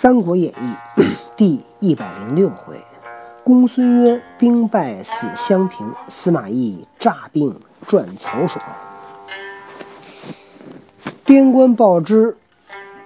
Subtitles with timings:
[0.00, 1.02] 三国演义》
[1.36, 2.80] 第一百零六回，
[3.42, 8.64] 公孙渊兵败死襄平，司马懿诈病赚曹爽。
[11.24, 12.36] 边关报之，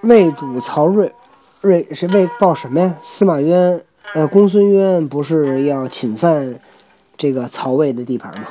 [0.03, 1.11] 魏主曹睿，
[1.63, 2.95] 睿是魏报什么呀？
[3.03, 3.83] 司马渊，
[4.13, 6.61] 呃，公孙渊不是要侵犯
[7.17, 8.47] 这个曹魏的地盘吗？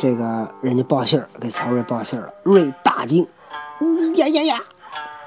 [0.00, 3.24] 这个人家报信儿给曹睿报信儿了，睿大惊，
[3.80, 4.60] 呜呀呀呀！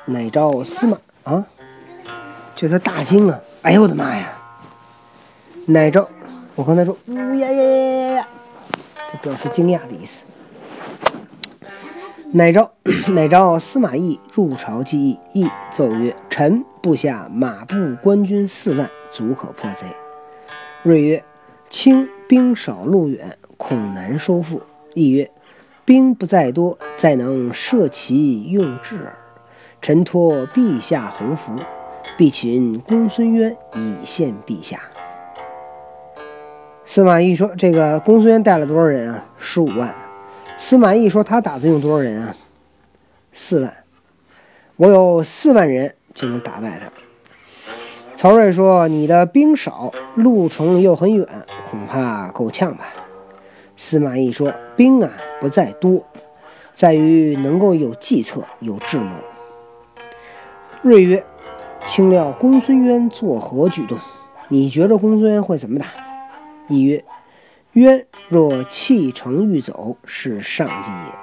[0.04, 0.98] 乃召司马。
[1.24, 1.46] 啊！
[2.56, 3.40] 就他大惊啊！
[3.62, 4.34] 哎呦我的妈呀！
[5.66, 6.10] 乃召，
[6.56, 8.28] 我刚才说呜呀呀呀呀呀，
[9.12, 10.24] 这表示惊讶的意思。
[12.32, 12.72] 乃召，
[13.14, 19.86] 乃召司马懿入朝记议，懿奏曰：“臣部下马步官军四万，足可破贼。”
[20.84, 21.24] 睿曰
[21.70, 24.62] ：“卿兵少路远，恐难收复。”
[24.96, 25.30] 懿曰
[25.86, 29.16] ：“兵不在多，再能设其用智耳。”
[29.82, 31.54] 臣托陛下洪福，
[32.18, 34.82] 必请公孙渊以献陛下。
[36.86, 39.24] 司马懿说：“这个公孙渊带了多少人啊？
[39.38, 39.94] 十五万。”
[40.58, 42.36] 司马懿说：“他打算用多少人啊？
[43.32, 43.74] 四万。
[44.76, 46.92] 我有四万人就能打败他。”
[48.18, 51.26] 曹睿说：“你的兵少，路程又很远，
[51.70, 52.86] 恐怕够呛吧？”
[53.78, 56.04] 司马懿说：“兵啊，不在多，
[56.74, 59.16] 在于能够有计策，有智谋。”
[60.82, 61.26] 睿曰
[61.84, 63.98] ：“卿料公孙渊作何举动？
[64.48, 65.86] 你觉着公孙渊会怎么打？”
[66.70, 67.04] 懿曰
[67.74, 71.14] ：“渊若弃城欲走，是上计也；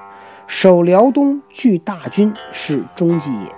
[0.47, 3.49] 守辽东拒大军，是中计也；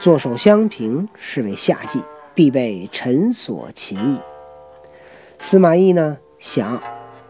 [0.00, 2.02] 坐守襄平，是为下计，
[2.34, 4.18] 必被臣所擒矣。”
[5.38, 6.80] 司马懿呢，想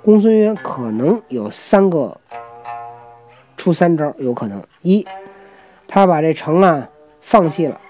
[0.04, 2.20] 公孙渊可能有三个
[3.56, 5.04] 出三招，有可能：一，
[5.88, 6.88] 他把这城啊
[7.20, 7.80] 放弃了。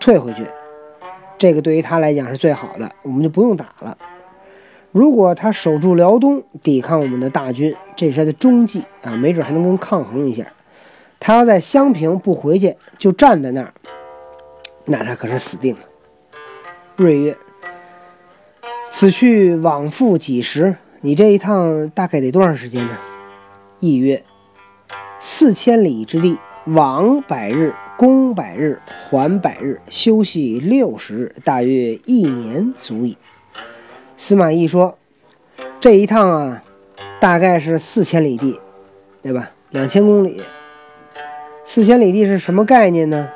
[0.00, 0.44] 退回去，
[1.38, 3.96] 这个对于他来讲是最好的，我们就不用打了。
[4.90, 10.46] 如果他守住辽东，抵抗我们的大军，这是他的中计啊，没准还能跟抗衡一下。
[11.20, 13.72] 他要在襄平不回去，就站在那儿，
[14.86, 15.80] 那他可是死定了。
[16.96, 17.36] 睿曰
[18.90, 20.76] ：“此去往复几时？
[21.02, 22.96] 你这一趟大概得多长时间呢？”
[23.78, 24.22] 懿曰
[25.20, 33.18] ：“四千里之地，往百日。”攻百日，还百日，休息六十日，大约一年足矣。
[34.16, 34.96] 司马懿说
[35.78, 36.62] ：“这一趟啊，
[37.20, 38.58] 大概是四千里地，
[39.20, 39.50] 对吧？
[39.68, 40.40] 两千公里。
[41.62, 43.28] 四千里地是什么概念呢？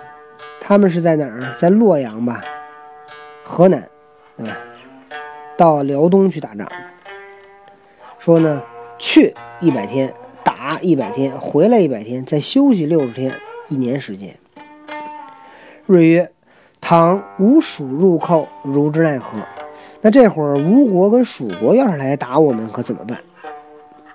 [0.62, 1.54] 他们是在哪儿？
[1.58, 2.42] 在洛阳吧，
[3.42, 3.86] 河南，
[4.34, 4.56] 对吧？
[5.58, 6.66] 到辽东去打仗。
[8.18, 8.62] 说呢，
[8.98, 13.30] 去一百天，打一百天，回来一百天，再休息六十天，
[13.68, 14.34] 一年时间。”
[15.86, 16.30] 睿曰
[16.80, 19.38] ：“倘吴蜀入寇，如之奈何？
[20.00, 23.18] 那这会儿吴国跟蜀国要是来打我们，可怎么办？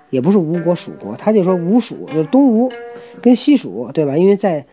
[0.08, 2.72] 也不是吴国、蜀国，他就说吴蜀，就东吴
[3.22, 4.16] 跟西蜀，对吧？
[4.16, 4.66] 因为在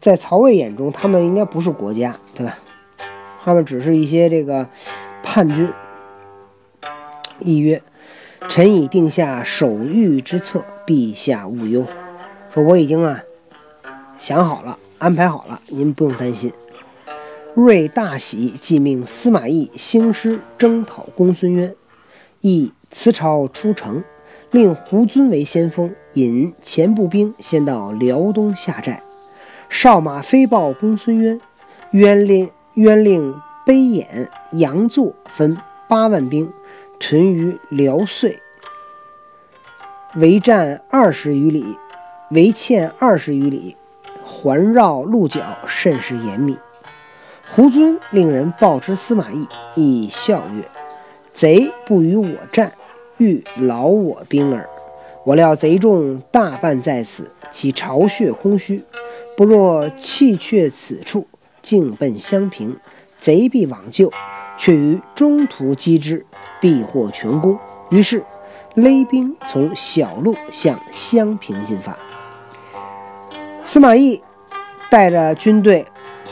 [0.00, 2.58] 在曹魏眼中，他们应该不是国家，对吧？
[3.44, 4.66] 他们只是一些这个
[5.22, 5.68] 叛军。”
[7.40, 7.82] 一曰
[8.48, 11.86] ：“臣已定下守御之策，陛下勿忧。
[12.52, 13.20] 说我已经啊
[14.18, 16.52] 想好了。”安排好了，您不用担心。
[17.54, 21.74] 睿大喜，即命司马懿兴师征讨公孙渊。
[22.42, 24.04] 懿辞朝出城，
[24.50, 29.02] 令胡遵为先锋，引前部兵先到辽东下寨。
[29.70, 31.40] 少马飞报公孙渊，
[31.92, 33.34] 渊令渊令
[33.64, 35.56] 卑衍、杨作分
[35.88, 36.52] 八万兵
[36.98, 38.38] 屯于辽遂，
[40.16, 41.64] 围战二十余里，
[42.32, 43.76] 围堑二十余里。
[44.42, 46.56] 环绕鹿角，甚是严密。
[47.46, 50.64] 胡遵令人报之司马懿，亦笑曰
[51.30, 52.72] ：“贼不与我战，
[53.18, 54.66] 欲劳我兵耳。
[55.26, 58.82] 我料贼众大半在此，其巢穴空虚。
[59.36, 61.26] 不若弃却此处，
[61.60, 62.78] 径奔襄平，
[63.18, 64.10] 贼必往救，
[64.56, 66.24] 却于中途击之，
[66.62, 67.58] 必获全功。”
[67.90, 68.24] 于是
[68.74, 71.94] 勒兵从小路向襄平进发。
[73.66, 74.22] 司马懿。
[74.90, 75.86] 带着军队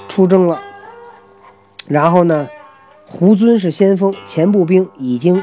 [0.09, 0.61] 出征了，
[1.87, 2.49] 然后呢，
[3.07, 5.43] 胡遵是先锋，前部兵已经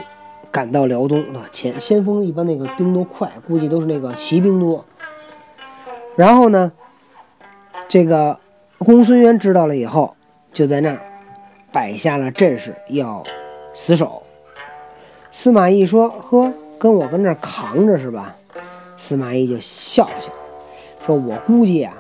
[0.52, 1.24] 赶到辽东。
[1.54, 4.84] 前先锋一般那个兵都快，估计都是那个骑兵多。
[6.18, 6.74] 然后呢，
[7.88, 8.38] 这个
[8.78, 10.16] 公孙渊知道了以后，
[10.52, 11.00] 就在那儿
[11.72, 13.24] 摆下了阵势，要
[13.74, 14.24] 死守。
[15.32, 18.36] 司马懿说：“呵，跟我跟这儿扛着是吧？”
[18.98, 20.32] 司马懿就笑笑
[21.06, 21.94] 说：“我估计啊。”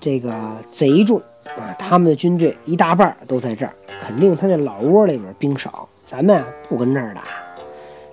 [0.00, 0.32] 这个
[0.72, 1.18] 贼众
[1.58, 5.86] 啊，他们的军队一大半都在这儿，肯定他那老窝里边兵少。
[6.06, 7.22] 咱们啊不跟这儿打，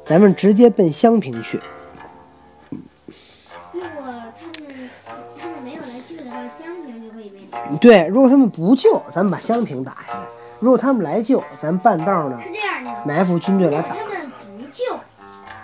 [0.06, 1.60] 咱们直接奔襄平去。
[3.72, 4.90] 如果他们
[5.40, 7.60] 他们没有来救的话，襄平就可以被打。
[7.82, 10.20] 对，如果他们不救，咱们把襄平打下来；
[10.60, 13.96] 如果他们来救，咱半道呢是这样的，埋伏军队来打。
[13.96, 14.84] 他们不救，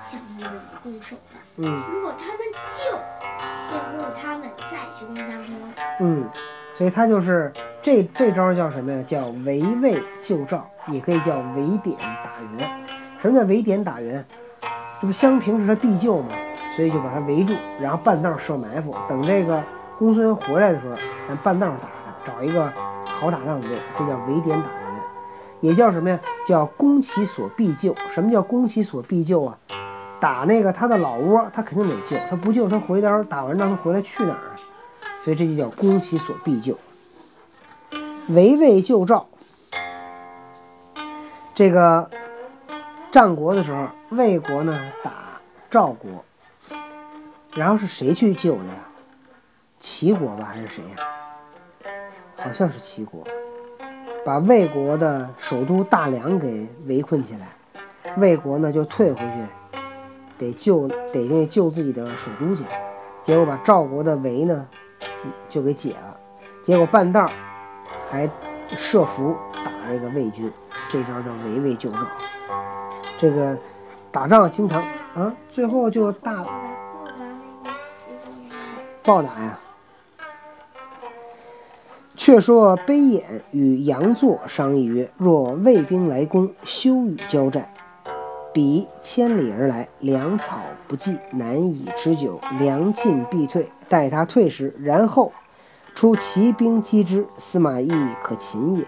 [0.07, 1.21] 襄平就被我们攻守了；
[1.57, 2.97] 嗯如果他们救，
[3.63, 5.55] 先俘虏他们，再去攻襄平。
[6.01, 6.29] 嗯，
[6.73, 7.51] 所以他就是
[7.81, 9.01] 这这招叫什么呀？
[9.07, 12.69] 叫围魏救赵，也可以叫围点打援。
[13.21, 14.23] 什么叫围点打援？
[14.99, 16.35] 这不襄平是他必救吗？
[16.75, 19.63] 所以就把他围住，然后半道设埋伏，等这个
[19.97, 20.95] 公孙渊回来的时候，
[21.27, 22.69] 咱半道打他，找一个
[23.05, 25.01] 好打仗的地儿，这叫围点打援，
[25.61, 26.19] 也叫什么呀？
[26.45, 27.95] 叫攻其所必救。
[28.09, 29.57] 什么叫攻其所必救啊？
[30.23, 34.55] 打那个他的老窝，他肯定得救，他不救，他回头打完仗他回来去哪儿啊？
[35.21, 36.79] 所以这就叫攻其所必救。
[38.29, 39.27] 围魏救赵，
[41.53, 42.09] 这个
[43.11, 45.11] 战国的时候，魏国呢打
[45.69, 46.23] 赵国，
[47.53, 48.79] 然后是谁去救的呀？
[49.81, 51.91] 齐国吧，还是谁呀？
[52.37, 53.27] 好像是齐国，
[54.23, 59.45] 把魏国的首都大梁给围困起来，魏国呢就退回去，
[60.43, 62.63] 得救得那救自己的首都去，
[63.21, 64.67] 结果把赵国的围呢
[65.47, 66.17] 就给解了，
[66.61, 67.29] 结果半道
[68.09, 68.29] 还
[68.75, 70.51] 设伏打这个魏军，
[70.89, 71.99] 这招叫围魏救赵。
[73.17, 73.57] 这个
[74.11, 76.45] 打仗经常啊，最后就大。
[79.01, 79.59] 暴打呀。
[82.15, 87.69] 却说卑衍与杨作商议曰：“若魏兵来攻，休与交战。
[88.53, 93.67] 彼千里而来，粮草不济，难以持久，粮尽必退。
[93.89, 95.33] 待他退时，然后
[95.95, 97.91] 出奇兵击之，司马懿
[98.23, 98.85] 可擒也。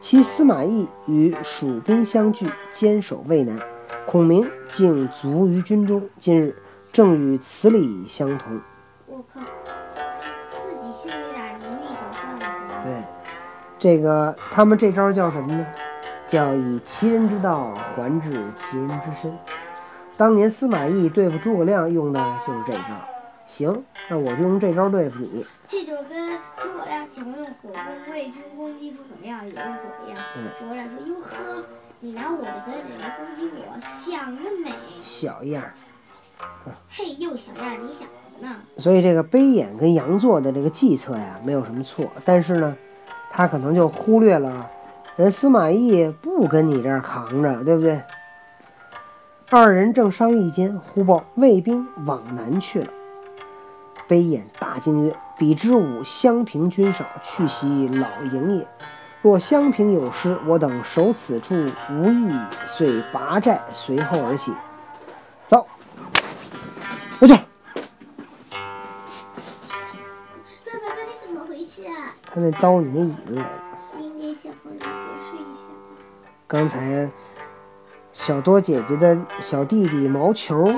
[0.00, 3.58] 昔司马懿与蜀兵相聚，坚守渭南，
[4.06, 6.02] 孔明竟卒于军中。
[6.18, 6.56] 今日
[6.92, 8.60] 正与此理相同。
[9.06, 9.40] 我靠，
[10.58, 12.82] 自己心里打如意小算盘。
[12.82, 13.04] 对，
[13.78, 15.64] 这个他们这招叫什么呢？
[16.26, 19.36] 叫以其人之道还治其人之身。
[20.16, 22.88] 当年司马懿对付诸葛亮用的就是这招。
[23.44, 25.46] 行，那我就用这招对付你。
[25.68, 30.18] 这就跟诸葛亮喜欢用火攻魏军攻击诸葛亮也用火一样。
[30.36, 31.64] 嗯诸葛亮说：“哟呵，
[32.00, 34.72] 你拿我的本领来攻击我，想得美！
[35.00, 35.74] 小样儿。
[36.88, 38.56] 嘿，又小样儿，你想什么呢？
[38.78, 42.76] 所以这个杯眼跟杨作的这个计策呀，没有什么错，但是呢，
[43.30, 44.68] 他可能就忽略了
[45.16, 48.02] 人司马懿不跟你这儿扛着，对不对？
[49.48, 52.88] 二人正商议间，忽报魏兵往南去了。
[54.06, 58.68] 卑衍大惊曰：“彼之吾襄平军少，去袭老营也。
[59.22, 61.54] 若襄平有失，我等守此处
[61.90, 62.30] 无益，
[62.66, 64.52] 遂拔寨随后而起。”
[65.48, 65.66] 走，
[67.18, 67.34] 回去。
[67.34, 67.40] 爸
[70.74, 72.14] 爸，爸，你怎么回事啊？
[72.26, 73.65] 他那叨你那椅子来着。
[76.48, 77.10] 刚才
[78.12, 80.72] 小多姐姐的小弟弟毛球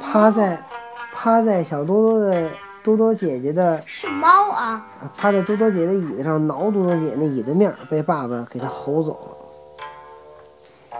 [0.00, 0.64] 趴在
[1.12, 2.48] 趴在小多多的
[2.84, 4.86] 多多姐姐的是猫啊！
[5.16, 10.98] 趴在多多姐的椅子上挠多多姐那椅子面儿，被爸爸给他吼走了。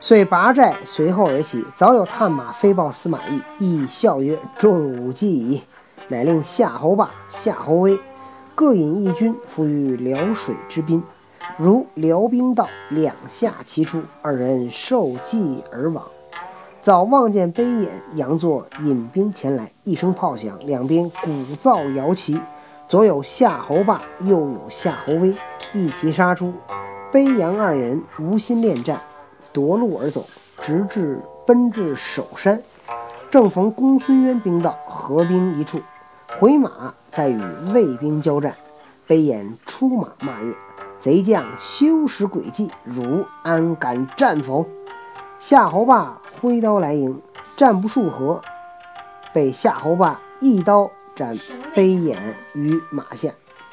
[0.00, 5.62] 遂拔寨随后而起，早有探马飞报司马懿，懿笑曰：“众武既矣。”
[6.08, 7.96] 乃令夏侯霸、夏侯威
[8.56, 11.00] 各引一军伏于辽水之滨。
[11.62, 16.02] 如辽兵到，两下齐出，二人受计而往。
[16.80, 22.40] 早望见卑衍、杨作引兵前来，一声炮响，两边鼓噪摇旗，
[22.88, 25.36] 左有夏侯霸，右有夏侯威，
[25.74, 26.50] 一齐杀出。
[27.12, 28.98] 卑杨二人无心恋战，
[29.52, 30.24] 夺路而走，
[30.62, 32.58] 直至奔至首山。
[33.30, 35.78] 正逢公孙渊兵到，合兵一处，
[36.38, 37.42] 回马再与
[37.74, 38.56] 魏兵交战。
[39.06, 40.54] 卑衍出马骂曰
[41.00, 44.66] ：“贼将休使诡计，汝安敢战否？”
[45.40, 47.20] 夏侯霸挥刀来迎，
[47.56, 48.42] 战不数合，
[49.32, 51.34] 被夏侯霸一刀斩
[51.74, 52.16] 卑衍
[52.52, 53.30] 于马下。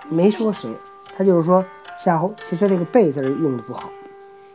[0.08, 0.74] 没说谁，
[1.18, 1.66] 他就是说
[1.98, 3.90] 夏侯，其实这个“背”字用的不好，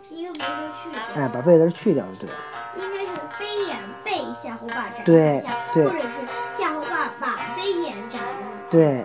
[0.09, 0.47] 一个别字
[0.83, 2.37] 去掉，哎，把“背”字去掉就对了。
[2.79, 8.31] 应该是卑衍被夏侯霸斩对下，对或者是夏侯霸把卑衍斩了。
[8.71, 9.05] 对，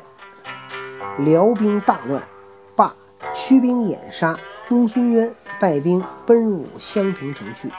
[1.18, 2.28] 辽兵大乱，霸
[3.34, 7.70] 驱兵掩杀，公孙渊败兵奔入襄平城去，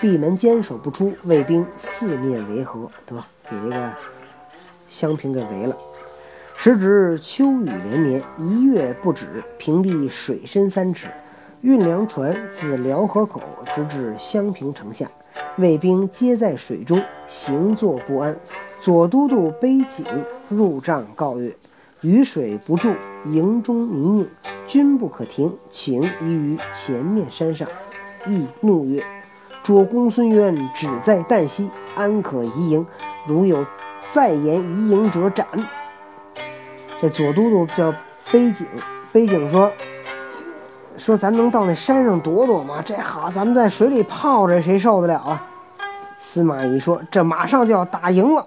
[0.00, 3.16] 闭门坚守不出，魏兵四面围合，得
[3.50, 3.92] 给这个
[4.88, 5.76] 襄平给围了。
[6.56, 11.08] 时值秋雨连绵，一月不止，平地水深三尺。
[11.60, 13.42] 运粮船自辽河口
[13.74, 15.10] 直至襄平城下，
[15.56, 18.36] 卫兵皆在水中，行坐不安。
[18.80, 20.06] 左都督背井
[20.48, 21.52] 入帐告曰
[22.02, 24.28] ：“雨水不住，营中泥泞，
[24.66, 27.68] 军不可停，请移于前面山上。”
[28.26, 29.02] 亦怒曰
[29.62, 32.86] ：“主公孙渊只在旦夕，安可移营？
[33.26, 33.64] 如有
[34.12, 35.46] 再言移营者，斩。”
[37.00, 37.94] 这左都督叫
[38.32, 38.66] 背景，
[39.12, 39.70] 背景说。
[40.96, 42.82] 说咱能到那山上躲躲吗？
[42.84, 45.46] 这好，咱们在水里泡着，谁受得了啊？
[46.18, 48.44] 司马懿说：“这马上就要打赢了，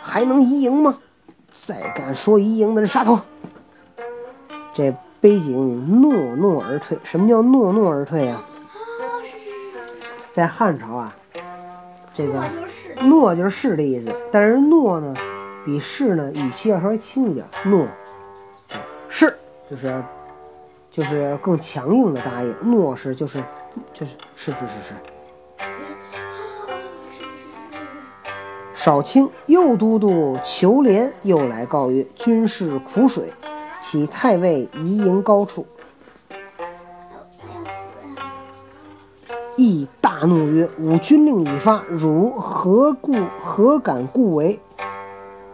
[0.00, 0.96] 还能移营吗？
[1.52, 3.20] 再敢说移营的人，杀头！”
[4.74, 6.98] 这背景诺诺而退。
[7.02, 8.44] 什么叫诺诺而退啊？
[10.30, 11.16] 在汉朝啊，
[12.12, 12.44] 这个
[13.04, 15.14] 诺就是是的意思，但是诺呢，
[15.64, 17.46] 比是呢语气要稍微轻一点。
[17.64, 17.88] 诺，
[19.08, 19.34] 是
[19.70, 20.04] 就是。
[20.90, 23.42] 就是更强硬的答应，诺是就是
[23.92, 24.94] 就是是是是是。
[28.72, 33.32] 少卿右都督裘连又来告曰：“军事苦水，
[33.84, 35.66] 启太尉移营高处。”
[39.58, 44.58] 亦大怒曰：“吾军令已发，汝何故何敢故为？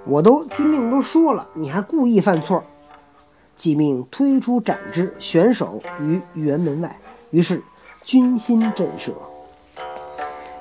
[0.07, 2.63] 我都军令都说了，你还故意犯错？”
[3.57, 6.97] 即命推出斩之，悬首于辕门外。
[7.31, 7.61] 于是
[8.05, 9.11] 军心震慑，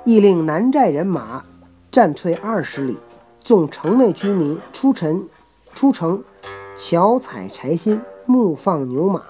[0.03, 1.43] 亦令南寨人马
[1.91, 2.97] 战退二十里，
[3.41, 5.29] 纵城内居民出城
[5.73, 6.21] 出城
[6.81, 9.21] 巧采柴薪，牧放牛马。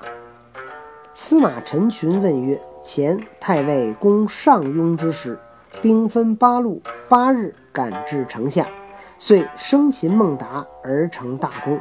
[1.16, 5.40] 司马陈群问曰：“前太尉攻上庸之时，
[5.82, 6.80] 兵分八路，
[7.10, 8.68] 八日赶至城下，
[9.18, 11.80] 遂生擒孟达而成大功。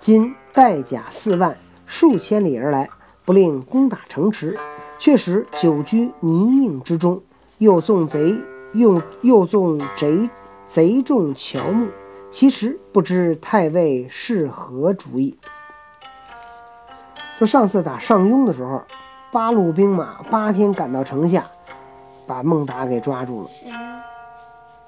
[0.00, 1.56] 今。”带甲四万，
[1.86, 2.88] 数千里而来，
[3.24, 4.56] 不令攻打城池，
[4.98, 7.22] 却使久居泥泞之中。
[7.58, 8.34] 又纵贼
[8.72, 10.28] 用又纵贼
[10.68, 11.88] 贼众乔木，
[12.34, 15.38] 其实不知太尉是何主意。
[17.38, 18.82] 说上次打上庸的时候，
[19.30, 21.46] 八路兵马八天赶到城下，
[22.26, 23.48] 把孟达给抓住了。
[23.52, 24.04] 谁呀？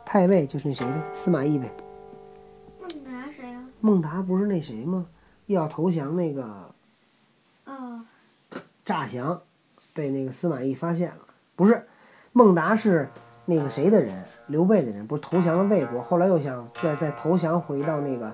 [0.04, 1.70] 太尉就是那谁呗，司马懿呗。
[2.80, 3.60] 孟达谁呀？
[3.80, 5.06] 孟达不是那谁吗？
[5.46, 6.74] 要投降那个，
[7.66, 8.00] 哦，
[8.84, 9.40] 诈降，
[9.94, 11.18] 被那个司马懿发现了。
[11.54, 11.86] 不是，
[12.32, 13.08] 孟达是
[13.44, 18.32] 那个谁的人，刘备的人，不是投降了魏国，后来又想再再投降回到那个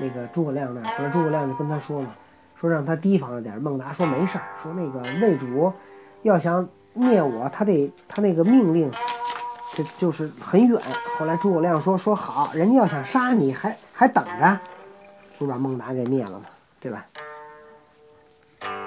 [0.00, 0.96] 那个诸葛亮那儿。
[0.96, 2.14] 后来诸葛亮就跟他说嘛，
[2.54, 3.60] 说让他提防着点。
[3.60, 5.72] 孟达说没事儿，说那个魏主
[6.22, 8.90] 要想灭我，他得他那个命令，
[9.74, 10.80] 这就是很远。
[11.18, 14.58] 后来诸葛亮说说好，人家要想杀你，还还等着。
[15.38, 16.46] 不把孟达给灭了嘛，
[16.80, 17.04] 对吧？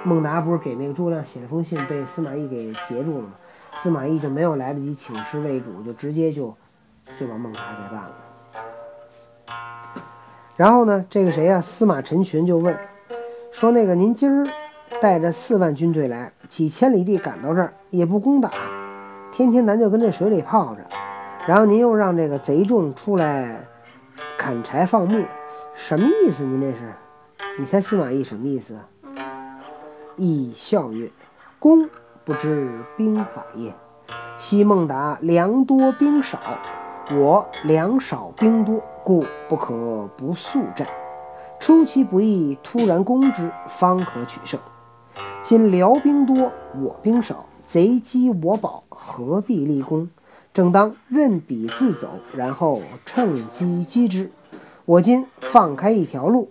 [0.02, 3.32] 孟达不是给那个诸葛亮写了封信，被司马懿给截住了吗？
[3.78, 6.52] 司马懿就没有来得及请示魏主，就直接就
[7.16, 8.14] 就把孟达给办了。
[10.56, 11.60] 然后呢，这个谁呀？
[11.60, 12.76] 司马陈群就问
[13.52, 14.44] 说：“那个您今儿
[15.00, 18.50] 带着四万军队来，几千里地赶到这儿，也不攻打，
[19.30, 20.84] 天天咱就跟这水里泡着，
[21.46, 23.64] 然后您又让这个贼众出来
[24.36, 25.24] 砍柴放牧。”
[25.76, 26.44] 什么意思？
[26.44, 26.92] 您这是？
[27.56, 28.76] 你猜司马懿什么意思？
[30.16, 31.08] 懿笑曰
[31.60, 31.88] ：“公
[32.28, 33.74] 不知兵法也。
[34.36, 36.38] 奚孟达粮多兵少，
[37.10, 40.86] 我粮少兵多，故不可不速战。
[41.58, 44.60] 出其不意，突然攻之，方可取胜。
[45.42, 50.10] 今辽兵多，我兵少，贼击我保，何必立功？
[50.52, 54.30] 正当任彼自走，然后趁机击之。”
[54.84, 56.50] 我今放开一条路，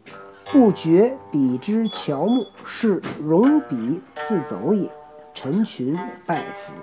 [0.52, 4.90] 不绝彼之乔木，是容彼自走也。
[5.40, 6.74] 成群拜服。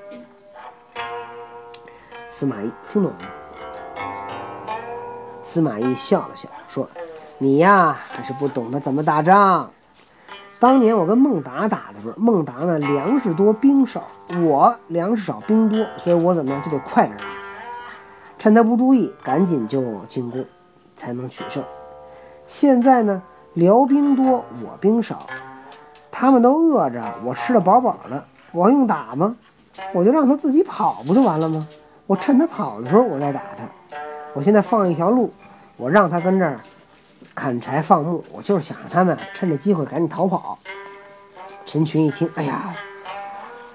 [2.30, 3.26] 司马懿听懂了吗？
[5.42, 6.88] 司马懿笑了笑，说
[7.38, 9.68] ：“你呀，还是不懂得怎么打仗。
[10.60, 14.04] 当年我跟孟达打的时候，孟达呢粮食多兵少，
[14.44, 17.24] 我粮食少兵多，所以我怎么样就得快点打，
[18.38, 20.46] 趁他不注意，赶紧就进攻。”
[20.94, 21.60] 才能取胜。
[22.46, 23.20] 现在呢，
[23.54, 25.26] 辽兵多，我兵少，
[26.12, 29.36] 他们都饿着，我吃的饱饱的，我用打吗？
[29.92, 31.66] 我就让他自己跑，不就完了吗？
[32.06, 33.68] 我趁他跑的时候，我再打他。
[34.32, 35.32] 我现在放一条路，
[35.76, 36.60] 我让他跟这儿
[37.34, 40.58] 砍柴放牧，我就是想让他们趁这机会赶紧逃跑。
[41.66, 42.74] 陈群一听，哎呀，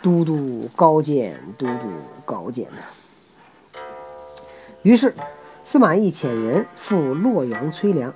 [0.01, 1.89] 都督高见，都督
[2.23, 3.79] 高见呐！
[4.81, 5.13] 于是。
[5.65, 8.11] 司马懿遣人赴洛阳催粮，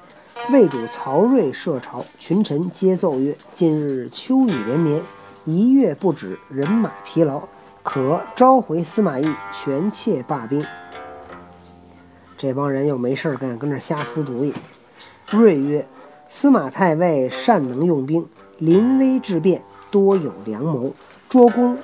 [0.50, 5.00] 魏主曹睿设朝，群臣皆奏曰：“近日秋雨连绵，
[5.46, 7.44] 一月不止，人马疲劳，
[7.84, 10.66] 可召回司马懿，全切罢兵。”
[12.38, 14.54] 这帮人又没事儿干，跟这瞎出主意。
[15.30, 15.86] 睿曰
[16.30, 18.26] ：“司马太尉善能用兵，
[18.58, 20.94] 临危致变，多有良谋。
[21.28, 21.78] 捉公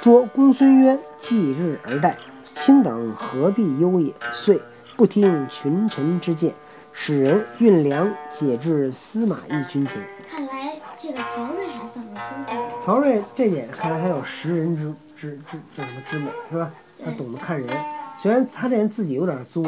[0.00, 2.16] 捉公孙渊，继日而待，
[2.54, 4.60] 卿等何必忧也？”遂
[4.96, 6.52] 不听群臣之见。
[6.96, 10.00] 使人运粮解至司马懿军前。
[10.30, 12.80] 看来这个曹睿还算个聪明。
[12.80, 16.70] 曹睿这点看来他有识人之之之这什么之美是吧？
[17.04, 17.68] 他懂得看人，
[18.16, 19.66] 虽然他这人自己有点作，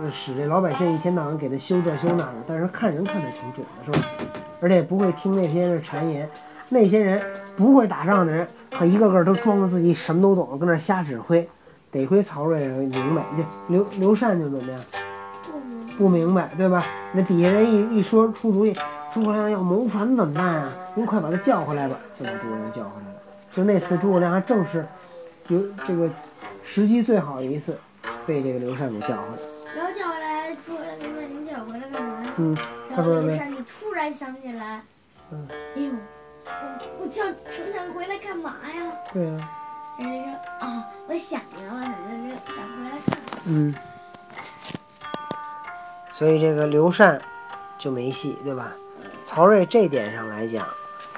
[0.00, 4.08] 呃使这老百姓一天到晚给他修这修那的，但是看人看得挺准的，是吧？
[4.60, 6.28] 而且不会听那些谗言，
[6.70, 7.22] 那些人
[7.54, 11.46] 不会打仗的人，可一个个都装着自己什么都懂，跟那瞎指挥。
[11.92, 14.80] 得亏曹睿明白，这刘刘禅就怎么样？
[15.96, 16.84] 不明白，对吧？
[17.12, 18.74] 那底下人一一说出主意，
[19.12, 20.72] 诸葛亮要谋反怎么办啊？
[20.94, 23.20] 您快把他叫回来吧，就把诸葛亮叫回来了。
[23.52, 24.86] 就那次诸葛亮还正是
[25.48, 26.10] 有这个
[26.62, 27.78] 时机最好的一次，
[28.26, 29.38] 被这个刘禅给叫回来。
[29.76, 32.30] 然后叫回来，诸葛亮就问您叫我回来干嘛呀？
[32.36, 32.56] 嗯，
[32.90, 33.04] 然？
[33.04, 34.82] 后刘禅就突然想起来，
[35.30, 35.92] 嗯，哎呦，
[36.46, 38.92] 我我叫丞相回来干嘛呀？
[39.12, 39.50] 对啊，
[39.98, 43.40] 人家说哦、我想您了，想回来看看。
[43.46, 43.74] 嗯。
[46.16, 47.20] 所以这个刘禅
[47.76, 48.72] 就没戏，对吧？
[49.24, 50.64] 曹睿这点上来讲，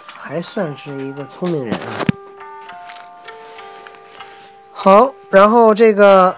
[0.06, 1.92] 还算是一个聪明人啊。
[4.72, 6.34] 好，然后这个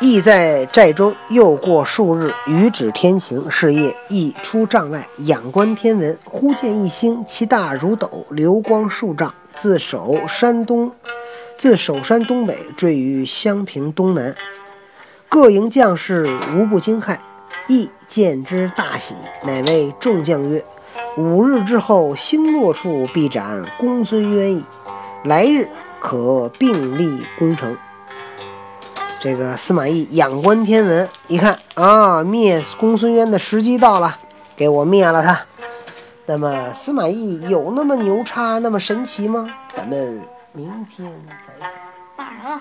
[0.00, 3.50] 羿在寨中又过数日，雨止天晴。
[3.50, 10.90] 是夜，羿出帐外仰观天文，忽见一星，其大如斗，流光数丈，自守山东，
[11.58, 14.34] 自守山东北坠于襄平东南。
[15.32, 17.16] 各营将士无不惊骇。
[17.66, 20.62] 亦见之大喜，乃谓众将曰
[21.16, 24.62] ：“五日之后，星落处必斩公孙渊矣。
[25.24, 25.66] 来日
[25.98, 27.74] 可并立攻城。”
[29.18, 34.18] 这个司马懿仰观天文，一看啊，灭公孙渊的时机到了，
[34.54, 35.40] 给我灭了他。
[36.26, 39.48] 那么司马懿有那么牛叉、那么神奇吗？
[39.68, 40.20] 咱们
[40.52, 41.70] 明天再讲。
[42.18, 42.60] 打了。